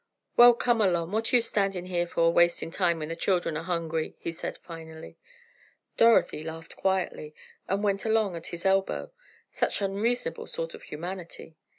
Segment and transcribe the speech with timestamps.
[0.35, 3.61] "Well, come along; what are you standin' here for wastin' time when the children are
[3.65, 5.15] hungry?" he said finally.
[5.95, 7.35] Dorothy laughed quietly,
[7.67, 9.11] and went along at his elbow.
[9.51, 11.55] Such unreasonable sort of humanity!